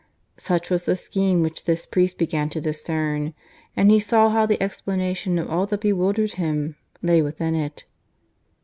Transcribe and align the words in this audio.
Such 0.37 0.71
was 0.71 0.85
the 0.85 0.95
scheme 0.95 1.43
which 1.43 1.65
this 1.65 1.85
priest 1.85 2.17
began 2.17 2.49
to 2.49 2.59
discern; 2.59 3.35
and 3.75 3.91
he 3.91 3.99
saw 3.99 4.29
how 4.29 4.47
the 4.47 4.59
explanation 4.59 5.37
of 5.37 5.47
all 5.47 5.67
that 5.67 5.81
bewildered 5.81 6.31
him 6.33 6.75
lay 7.03 7.21
within 7.21 7.53
it. 7.53 7.85